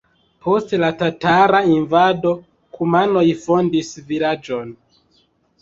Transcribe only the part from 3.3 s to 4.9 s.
fondis vilaĝon.